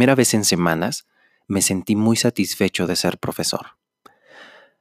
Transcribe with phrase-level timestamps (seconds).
[0.00, 1.06] primera vez en semanas,
[1.46, 3.76] me sentí muy satisfecho de ser profesor.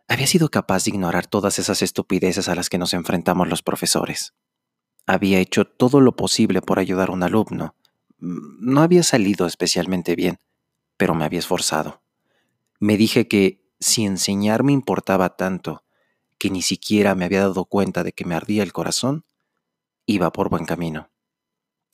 [0.08, 4.34] Había sido capaz de ignorar todas esas estupideces a las que nos enfrentamos los profesores.
[5.06, 7.76] Había hecho todo lo posible por ayudar a un alumno.
[8.20, 10.40] Mm, no había salido especialmente bien,
[10.96, 12.02] pero me había esforzado.
[12.80, 15.84] Me dije que si enseñar me importaba tanto
[16.38, 19.26] que ni siquiera me había dado cuenta de que me ardía el corazón,
[20.06, 21.10] iba por buen camino.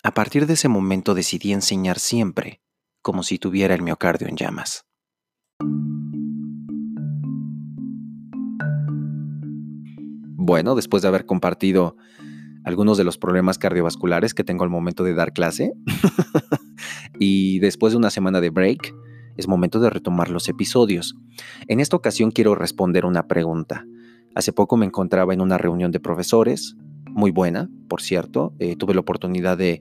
[0.03, 2.61] A partir de ese momento decidí enseñar siempre,
[3.05, 4.83] como si tuviera el miocardio en llamas.
[10.37, 11.97] Bueno, después de haber compartido
[12.63, 15.73] algunos de los problemas cardiovasculares que tengo al momento de dar clase,
[17.19, 18.95] y después de una semana de break,
[19.37, 21.15] es momento de retomar los episodios.
[21.67, 23.85] En esta ocasión quiero responder una pregunta.
[24.33, 26.75] Hace poco me encontraba en una reunión de profesores,
[27.11, 28.55] muy buena, por cierto.
[28.57, 29.79] Eh, tuve la oportunidad de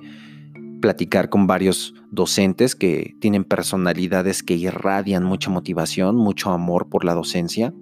[0.85, 7.15] platicar con varios docentes que tienen personalidades que irradian mucha motivación, mucho amor por la
[7.15, 7.73] docencia.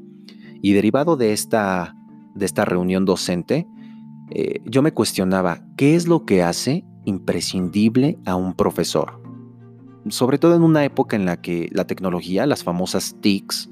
[0.63, 1.97] Y derivado de esta
[2.37, 3.67] de esta reunión docente,
[4.31, 9.21] eh, yo me cuestionaba qué es lo que hace imprescindible a un profesor.
[10.09, 13.69] Sobre todo en una época en la que la tecnología, las famosas TICs,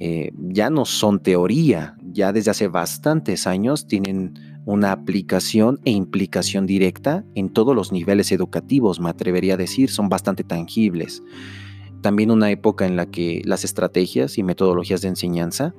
[0.00, 4.34] eh, ya no son teoría, ya desde hace bastantes años tienen
[4.66, 10.08] una aplicación e implicación directa en todos los niveles educativos, me atrevería a decir, son
[10.08, 11.22] bastante tangibles.
[12.02, 15.74] También una época en la que las estrategias y metodologías de enseñanza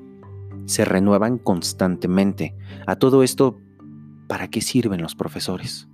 [0.66, 2.56] se renuevan constantemente.
[2.86, 3.60] A todo esto,
[4.28, 5.88] ¿para qué sirven los profesores?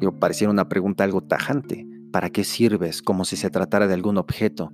[0.00, 1.86] Yo pareciera una pregunta algo tajante.
[2.10, 3.02] ¿Para qué sirves?
[3.02, 4.72] Como si se tratara de algún objeto.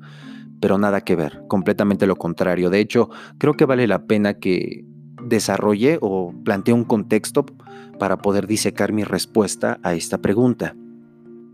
[0.61, 2.71] Pero nada que ver, completamente lo contrario.
[2.71, 4.85] De hecho, creo que vale la pena que
[5.29, 7.47] desarrolle o plantee un contexto
[7.99, 10.75] para poder disecar mi respuesta a esta pregunta.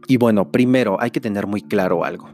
[0.06, 2.28] Y bueno, primero hay que tener muy claro algo.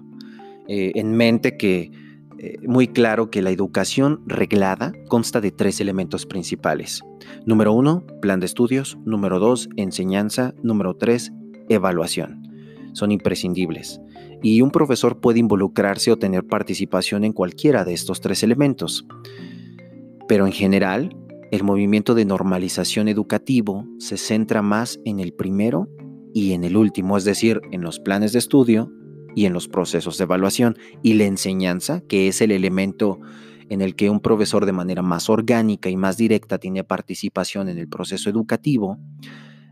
[0.68, 1.90] Eh, en mente que
[2.38, 7.02] eh, muy claro que la educación reglada consta de tres elementos principales.
[7.44, 8.96] Número uno, plan de estudios.
[9.04, 10.54] Número dos, enseñanza.
[10.62, 11.32] Número tres,
[11.68, 12.48] evaluación.
[12.92, 14.00] Son imprescindibles.
[14.42, 19.06] Y un profesor puede involucrarse o tener participación en cualquiera de estos tres elementos.
[20.26, 21.14] Pero en general,
[21.50, 25.88] el movimiento de normalización educativo se centra más en el primero
[26.32, 28.92] y en el último, es decir, en los planes de estudio,
[29.34, 30.76] y en los procesos de evaluación.
[31.02, 33.20] Y la enseñanza, que es el elemento
[33.68, 37.78] en el que un profesor de manera más orgánica y más directa tiene participación en
[37.78, 38.98] el proceso educativo,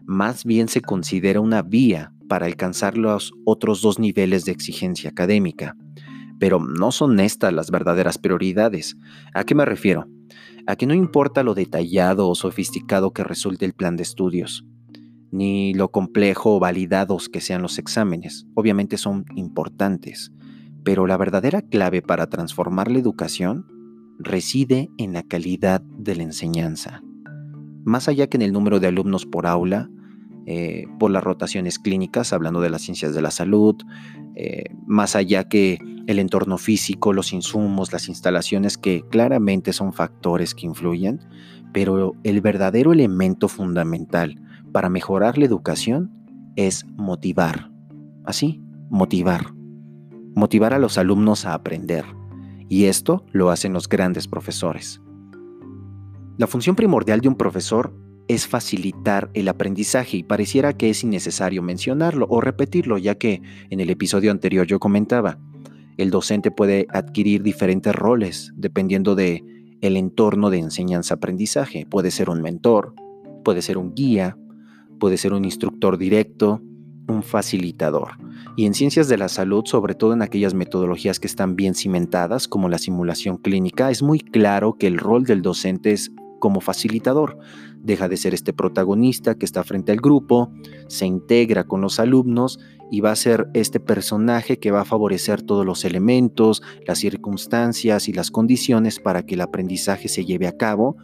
[0.07, 5.77] más bien se considera una vía para alcanzar los otros dos niveles de exigencia académica.
[6.39, 8.97] Pero no son estas las verdaderas prioridades.
[9.35, 10.07] ¿A qué me refiero?
[10.69, 14.65] A que no importa lo detallado o sofisticado que resulte el plan de estudios
[15.31, 18.47] ni lo complejo o validados que sean los exámenes.
[18.55, 20.33] Obviamente son importantes,
[20.85, 23.67] pero la verdadera clave para transformar la educación
[24.19, 27.03] reside en la calidad de la enseñanza.
[27.85, 29.89] Más allá que en el número de alumnos por aula,
[30.47, 33.77] eh, por las rotaciones clínicas, hablando de las ciencias de la salud,
[34.35, 40.55] eh, más allá que el entorno físico, los insumos, las instalaciones, que claramente son factores
[40.55, 41.21] que influyen,
[41.75, 44.41] pero el verdadero elemento fundamental
[44.73, 46.11] para mejorar la educación
[46.57, 47.71] es motivar.
[48.25, 49.53] Así, motivar.
[50.35, 52.07] Motivar a los alumnos a aprender.
[52.71, 55.03] Y esto lo hacen los grandes profesores.
[56.39, 57.95] La función primordial de un profesor
[58.29, 63.81] es facilitar el aprendizaje y pareciera que es innecesario mencionarlo o repetirlo, ya que en
[63.81, 65.39] el episodio anterior yo comentaba,
[65.99, 69.45] el docente puede adquirir diferentes roles dependiendo de
[69.81, 71.87] el entorno de enseñanza-aprendizaje.
[71.87, 72.95] Puede ser un mentor,
[73.45, 74.37] puede ser un guía,
[74.99, 76.63] puede ser un instructor directo,
[77.09, 78.13] un facilitador.
[78.57, 82.49] Y en ciencias de la salud, sobre todo en aquellas metodologías que están bien cimentadas,
[82.49, 87.39] como la simulación clínica, es muy claro que el rol del docente es como facilitador.
[87.83, 90.53] Deja de ser este protagonista que está frente al grupo,
[90.89, 92.59] se integra con los alumnos
[92.91, 98.09] y va a ser este personaje que va a favorecer todos los elementos, las circunstancias
[98.09, 100.97] y las condiciones para que el aprendizaje se lleve a cabo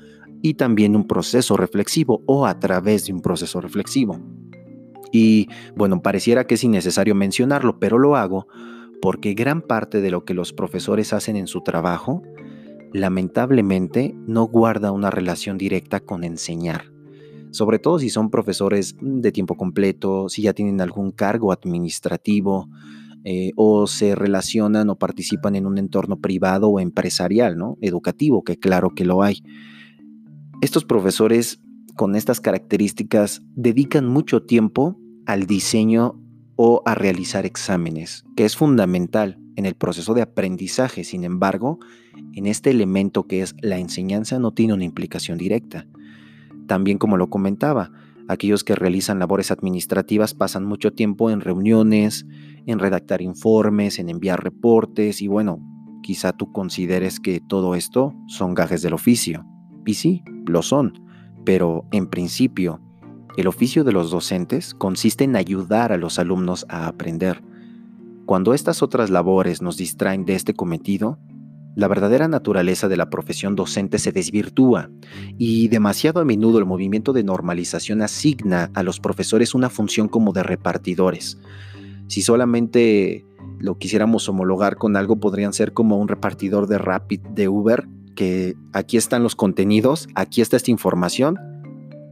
[0.42, 4.20] y también un proceso reflexivo o a través de un proceso reflexivo.
[5.12, 8.46] Y bueno, pareciera que es innecesario mencionarlo, pero lo hago
[9.00, 12.22] porque gran parte de lo que los profesores hacen en su trabajo,
[12.94, 16.92] lamentablemente, no guarda una relación directa con enseñar.
[17.50, 22.68] Sobre todo si son profesores de tiempo completo, si ya tienen algún cargo administrativo,
[23.24, 27.78] eh, o se relacionan o participan en un entorno privado o empresarial, ¿no?
[27.80, 29.42] Educativo, que claro que lo hay.
[30.60, 31.60] Estos profesores
[31.96, 36.20] con estas características dedican mucho tiempo al diseño
[36.56, 41.04] o a realizar exámenes, que es fundamental en el proceso de aprendizaje.
[41.04, 41.78] Sin embargo,
[42.34, 45.86] en este elemento que es la enseñanza no tiene una implicación directa.
[46.66, 47.90] También como lo comentaba,
[48.28, 52.26] aquellos que realizan labores administrativas pasan mucho tiempo en reuniones,
[52.66, 55.60] en redactar informes, en enviar reportes y bueno,
[56.02, 59.46] quizá tú consideres que todo esto son gajes del oficio.
[59.86, 60.94] Y sí, lo son,
[61.44, 62.80] pero en principio,
[63.36, 67.42] el oficio de los docentes consiste en ayudar a los alumnos a aprender.
[68.26, 71.18] Cuando estas otras labores nos distraen de este cometido,
[71.76, 74.90] la verdadera naturaleza de la profesión docente se desvirtúa
[75.36, 80.32] y demasiado a menudo el movimiento de normalización asigna a los profesores una función como
[80.32, 81.38] de repartidores.
[82.06, 83.26] Si solamente
[83.58, 88.54] lo quisiéramos homologar con algo, podrían ser como un repartidor de Rapid de Uber, que
[88.72, 91.38] aquí están los contenidos, aquí está esta información,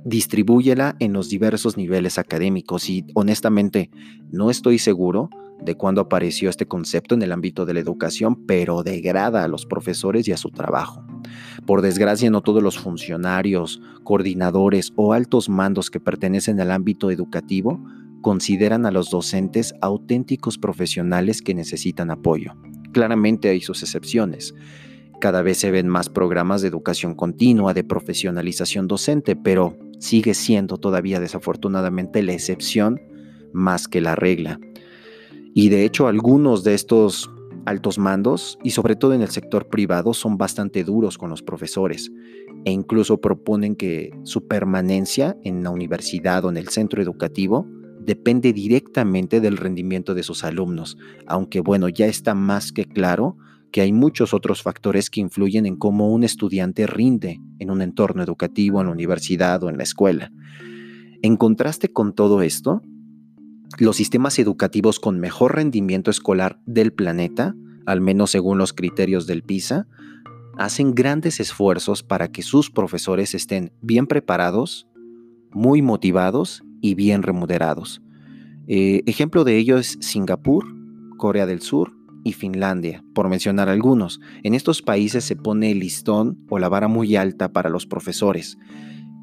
[0.04, 3.90] distribúyela en los diversos niveles académicos y honestamente
[4.30, 5.30] no estoy seguro
[5.64, 9.64] de cuándo apareció este concepto en el ámbito de la educación, pero degrada a los
[9.64, 11.04] profesores y a su trabajo.
[11.66, 17.80] Por desgracia, no todos los funcionarios, coordinadores o altos mandos que pertenecen al ámbito educativo
[18.22, 22.54] consideran a los docentes auténticos profesionales que necesitan apoyo.
[22.92, 24.54] Claramente hay sus excepciones.
[25.22, 30.78] Cada vez se ven más programas de educación continua, de profesionalización docente, pero sigue siendo
[30.78, 33.00] todavía desafortunadamente la excepción
[33.52, 34.58] más que la regla.
[35.54, 37.30] Y de hecho algunos de estos
[37.66, 42.10] altos mandos, y sobre todo en el sector privado, son bastante duros con los profesores
[42.64, 47.68] e incluso proponen que su permanencia en la universidad o en el centro educativo
[48.00, 50.98] depende directamente del rendimiento de sus alumnos,
[51.28, 53.36] aunque bueno, ya está más que claro
[53.72, 58.22] que hay muchos otros factores que influyen en cómo un estudiante rinde en un entorno
[58.22, 60.30] educativo, en la universidad o en la escuela.
[61.22, 62.82] En contraste con todo esto,
[63.78, 67.54] los sistemas educativos con mejor rendimiento escolar del planeta,
[67.86, 69.86] al menos según los criterios del PISA,
[70.58, 74.86] hacen grandes esfuerzos para que sus profesores estén bien preparados,
[75.50, 78.02] muy motivados y bien remunerados.
[78.66, 80.66] Eh, ejemplo de ello es Singapur,
[81.16, 84.20] Corea del Sur y Finlandia, por mencionar algunos.
[84.42, 88.58] En estos países se pone el listón o la vara muy alta para los profesores.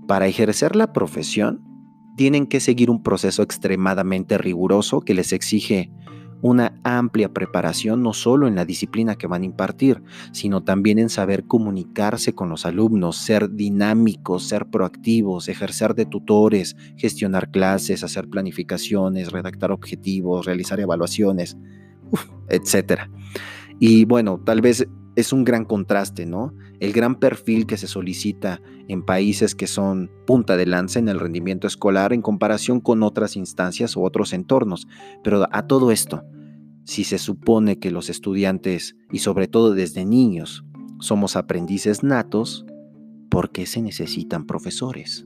[0.07, 1.61] Para ejercer la profesión,
[2.17, 5.91] tienen que seguir un proceso extremadamente riguroso que les exige
[6.41, 10.01] una amplia preparación no solo en la disciplina que van a impartir,
[10.31, 16.75] sino también en saber comunicarse con los alumnos, ser dinámicos, ser proactivos, ejercer de tutores,
[16.95, 21.57] gestionar clases, hacer planificaciones, redactar objetivos, realizar evaluaciones,
[22.49, 23.03] etc.
[23.79, 26.53] Y bueno, tal vez es un gran contraste, ¿no?
[26.79, 31.19] El gran perfil que se solicita en países que son punta de lanza en el
[31.19, 34.87] rendimiento escolar en comparación con otras instancias o otros entornos.
[35.23, 36.23] Pero a todo esto,
[36.85, 40.63] si se supone que los estudiantes, y sobre todo desde niños,
[40.99, 42.65] somos aprendices natos,
[43.29, 45.25] ¿por qué se necesitan profesores?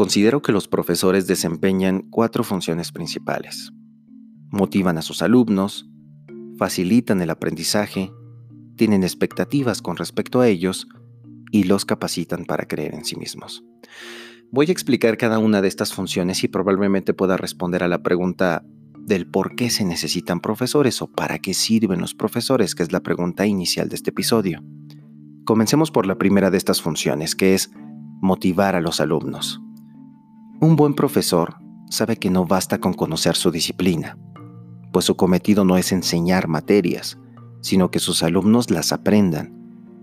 [0.00, 3.70] Considero que los profesores desempeñan cuatro funciones principales.
[4.48, 5.90] Motivan a sus alumnos,
[6.56, 8.10] facilitan el aprendizaje,
[8.76, 10.88] tienen expectativas con respecto a ellos
[11.52, 13.62] y los capacitan para creer en sí mismos.
[14.50, 18.64] Voy a explicar cada una de estas funciones y probablemente pueda responder a la pregunta
[19.00, 23.02] del por qué se necesitan profesores o para qué sirven los profesores, que es la
[23.02, 24.64] pregunta inicial de este episodio.
[25.44, 27.70] Comencemos por la primera de estas funciones, que es
[28.22, 29.60] motivar a los alumnos.
[30.62, 31.54] Un buen profesor
[31.88, 34.18] sabe que no basta con conocer su disciplina,
[34.92, 37.18] pues su cometido no es enseñar materias,
[37.62, 39.54] sino que sus alumnos las aprendan.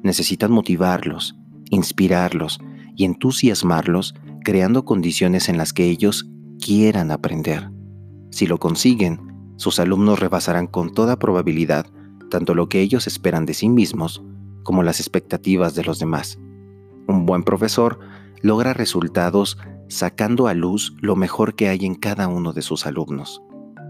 [0.01, 1.35] Necesitan motivarlos,
[1.69, 2.59] inspirarlos
[2.95, 6.27] y entusiasmarlos creando condiciones en las que ellos
[6.59, 7.69] quieran aprender.
[8.31, 11.85] Si lo consiguen, sus alumnos rebasarán con toda probabilidad
[12.31, 14.23] tanto lo que ellos esperan de sí mismos
[14.63, 16.39] como las expectativas de los demás.
[17.07, 17.99] Un buen profesor
[18.41, 19.57] logra resultados
[19.89, 23.41] sacando a luz lo mejor que hay en cada uno de sus alumnos.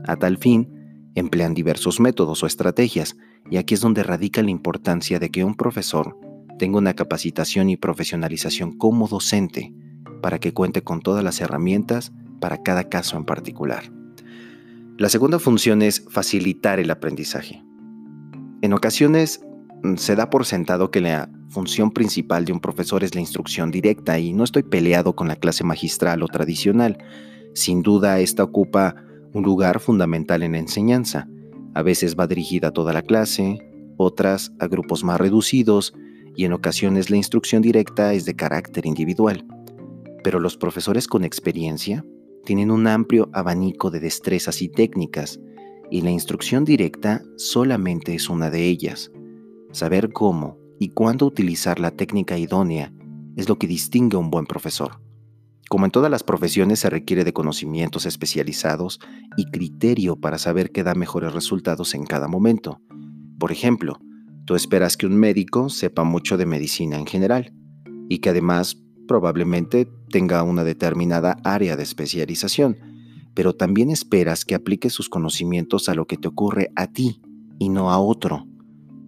[0.06, 0.70] A tal fin,
[1.16, 3.18] emplean diversos métodos o estrategias,
[3.50, 6.18] y aquí es donde radica la importancia de que un profesor
[6.58, 9.74] tenga una capacitación y profesionalización como docente
[10.22, 13.92] para que cuente con todas las herramientas para cada caso en particular.
[14.98, 17.64] La segunda función es facilitar el aprendizaje.
[18.62, 19.42] En ocasiones
[19.96, 24.20] se da por sentado que la función principal de un profesor es la instrucción directa
[24.20, 26.98] y no estoy peleado con la clase magistral o tradicional.
[27.54, 28.96] Sin duda, esta ocupa
[29.34, 31.28] un lugar fundamental en la enseñanza.
[31.74, 33.60] A veces va dirigida a toda la clase,
[33.98, 35.94] otras a grupos más reducidos
[36.36, 39.46] y en ocasiones la instrucción directa es de carácter individual.
[40.24, 42.06] Pero los profesores con experiencia
[42.46, 45.40] tienen un amplio abanico de destrezas y técnicas,
[45.90, 49.12] y la instrucción directa solamente es una de ellas.
[49.72, 52.94] Saber cómo y cuándo utilizar la técnica idónea
[53.36, 55.02] es lo que distingue a un buen profesor.
[55.70, 59.00] Como en todas las profesiones se requiere de conocimientos especializados
[59.36, 62.82] y criterio para saber qué da mejores resultados en cada momento.
[63.38, 64.00] Por ejemplo,
[64.46, 67.54] tú esperas que un médico sepa mucho de medicina en general
[68.08, 72.78] y que además probablemente tenga una determinada área de especialización,
[73.34, 77.22] pero también esperas que aplique sus conocimientos a lo que te ocurre a ti
[77.60, 78.48] y no a otro,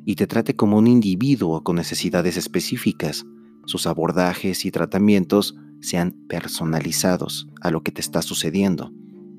[0.10, 3.28] y te trate como un individuo con necesidades específicas.
[3.68, 8.92] Sus abordajes y tratamientos sean personalizados a lo que te está sucediendo.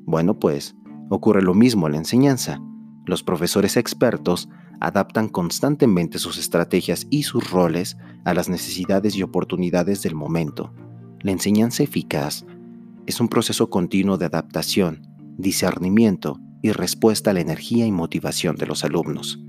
[0.07, 0.77] Bueno, pues
[1.09, 2.61] ocurre lo mismo en la enseñanza.
[3.05, 4.49] Los profesores expertos
[4.79, 10.73] adaptan constantemente sus estrategias y sus roles a las necesidades y oportunidades del momento.
[11.19, 12.47] La enseñanza eficaz
[13.07, 15.03] es un proceso continuo de adaptación,
[15.37, 19.41] discernimiento y respuesta a la energía y motivación de los alumnos.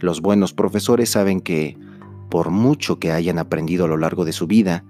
[0.00, 1.76] Los buenos profesores saben que,
[2.30, 4.84] por mucho que hayan aprendido a lo largo de su vida,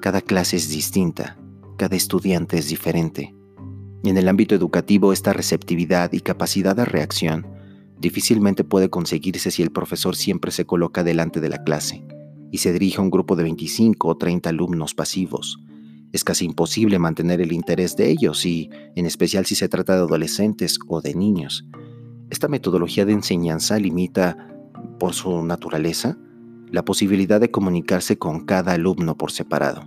[0.00, 1.38] cada clase es distinta,
[1.76, 3.34] cada estudiante es diferente.
[4.04, 7.46] En el ámbito educativo, esta receptividad y capacidad de reacción
[7.98, 12.04] difícilmente puede conseguirse si el profesor siempre se coloca delante de la clase
[12.50, 15.58] y se dirige a un grupo de 25 o 30 alumnos pasivos.
[16.12, 20.02] Es casi imposible mantener el interés de ellos y, en especial si se trata de
[20.02, 21.66] adolescentes o de niños.
[22.30, 24.53] Esta metodología de enseñanza limita,
[24.98, 26.18] por su naturaleza,
[26.70, 29.84] la posibilidad de comunicarse con cada alumno por separado.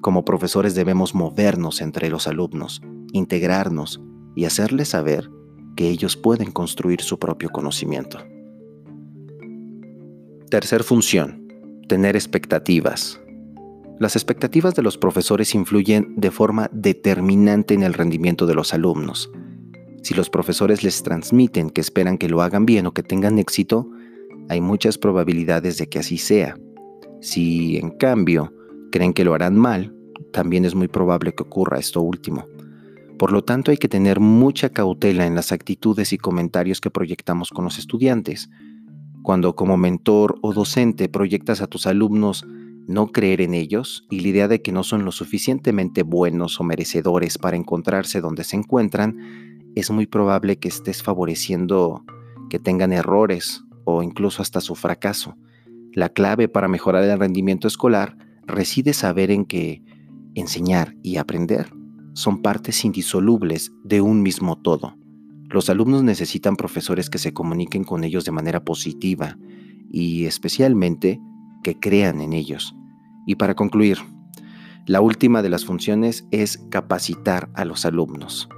[0.00, 4.00] Como profesores debemos movernos entre los alumnos, integrarnos
[4.34, 5.30] y hacerles saber
[5.76, 8.18] que ellos pueden construir su propio conocimiento.
[10.50, 11.48] Tercer función,
[11.88, 13.20] tener expectativas.
[13.98, 19.30] Las expectativas de los profesores influyen de forma determinante en el rendimiento de los alumnos.
[20.02, 23.90] Si los profesores les transmiten que esperan que lo hagan bien o que tengan éxito,
[24.48, 26.56] hay muchas probabilidades de que así sea.
[27.20, 28.52] Si, en cambio,
[28.92, 29.94] creen que lo harán mal,
[30.32, 32.46] también es muy probable que ocurra esto último.
[33.18, 37.50] Por lo tanto, hay que tener mucha cautela en las actitudes y comentarios que proyectamos
[37.50, 38.50] con los estudiantes.
[39.22, 42.46] Cuando como mentor o docente proyectas a tus alumnos
[42.86, 46.64] no creer en ellos y la idea de que no son lo suficientemente buenos o
[46.64, 49.16] merecedores para encontrarse donde se encuentran,
[49.74, 52.04] es muy probable que estés favoreciendo
[52.48, 55.38] que tengan errores o incluso hasta su fracaso.
[55.94, 59.82] La clave para mejorar el rendimiento escolar reside saber en que
[60.34, 61.72] enseñar y aprender
[62.12, 64.98] son partes indisolubles de un mismo todo.
[65.48, 69.38] Los alumnos necesitan profesores que se comuniquen con ellos de manera positiva
[69.90, 71.20] y especialmente
[71.62, 72.74] que crean en ellos.
[73.26, 73.98] Y para concluir,
[74.86, 78.48] la última de las funciones es capacitar a los alumnos.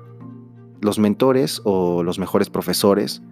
[0.80, 3.22] Los mentores o los mejores profesores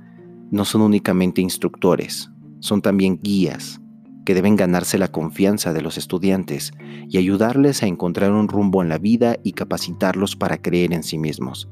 [0.51, 3.81] no son únicamente instructores, son también guías,
[4.25, 6.73] que deben ganarse la confianza de los estudiantes
[7.09, 11.17] y ayudarles a encontrar un rumbo en la vida y capacitarlos para creer en sí
[11.17, 11.69] mismos.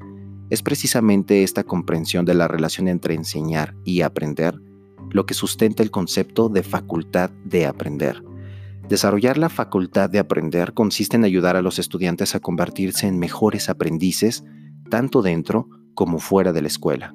[0.50, 4.60] Es precisamente esta comprensión de la relación entre enseñar y aprender
[5.10, 8.22] lo que sustenta el concepto de facultad de aprender.
[8.88, 13.68] Desarrollar la facultad de aprender consiste en ayudar a los estudiantes a convertirse en mejores
[13.68, 14.44] aprendices,
[14.90, 17.14] tanto dentro como fuera de la escuela.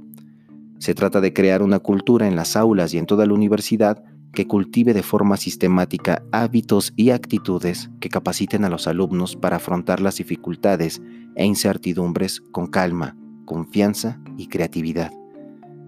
[0.79, 4.47] Se trata de crear una cultura en las aulas y en toda la universidad que
[4.47, 10.17] cultive de forma sistemática hábitos y actitudes que capaciten a los alumnos para afrontar las
[10.17, 11.01] dificultades
[11.35, 15.11] e incertidumbres con calma, confianza y creatividad.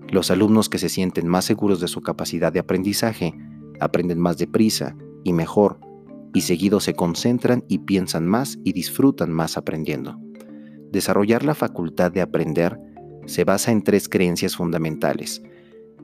[0.10, 3.34] Los alumnos que se sienten más seguros de su capacidad de aprendizaje
[3.80, 5.80] aprenden más deprisa y mejor,
[6.34, 10.20] y seguido se concentran y piensan más y disfrutan más aprendiendo.
[10.92, 12.78] Desarrollar la facultad de aprender
[13.26, 15.42] se basa en tres creencias fundamentales,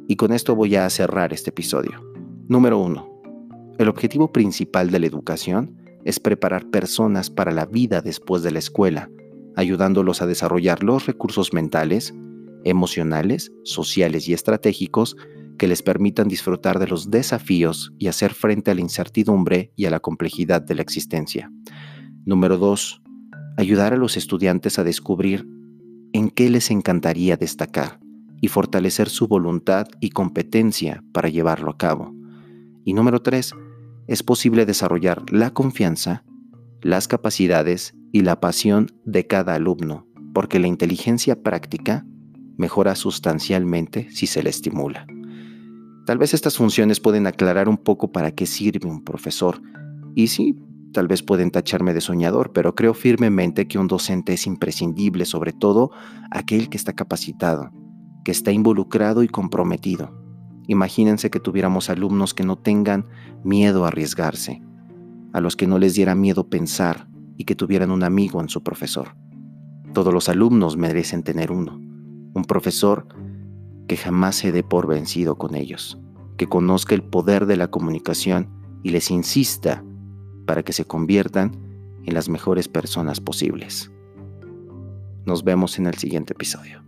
[0.07, 2.01] y con esto voy a cerrar este episodio.
[2.47, 3.75] Número 1.
[3.77, 8.59] El objetivo principal de la educación es preparar personas para la vida después de la
[8.59, 9.09] escuela,
[9.55, 12.13] ayudándolos a desarrollar los recursos mentales,
[12.63, 15.17] emocionales, sociales y estratégicos
[15.57, 19.91] que les permitan disfrutar de los desafíos y hacer frente a la incertidumbre y a
[19.91, 21.51] la complejidad de la existencia.
[22.25, 23.01] Número 2.
[23.57, 25.47] Ayudar a los estudiantes a descubrir
[26.13, 27.99] en qué les encantaría destacar
[28.41, 32.13] y fortalecer su voluntad y competencia para llevarlo a cabo.
[32.85, 33.53] Y número tres,
[34.07, 36.23] es posible desarrollar la confianza,
[36.81, 42.05] las capacidades y la pasión de cada alumno, porque la inteligencia práctica
[42.57, 45.05] mejora sustancialmente si se le estimula.
[46.05, 49.61] Tal vez estas funciones pueden aclarar un poco para qué sirve un profesor.
[50.15, 50.55] Y sí,
[50.93, 55.53] tal vez pueden tacharme de soñador, pero creo firmemente que un docente es imprescindible, sobre
[55.53, 55.91] todo
[56.31, 57.71] aquel que está capacitado,
[58.23, 60.11] que está involucrado y comprometido.
[60.67, 63.07] Imagínense que tuviéramos alumnos que no tengan
[63.43, 64.61] miedo a arriesgarse,
[65.33, 68.63] a los que no les diera miedo pensar y que tuvieran un amigo en su
[68.63, 69.15] profesor.
[69.93, 71.79] Todos los alumnos merecen tener uno,
[72.33, 73.07] un profesor
[73.87, 75.99] que jamás se dé por vencido con ellos,
[76.37, 78.49] que conozca el poder de la comunicación
[78.83, 79.83] y les insista
[80.47, 81.51] para que se conviertan
[82.05, 83.91] en las mejores personas posibles.
[85.25, 86.81] Nos vemos en el siguiente episodio.